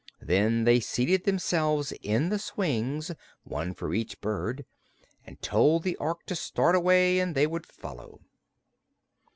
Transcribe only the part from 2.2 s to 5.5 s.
the swings one for each bird and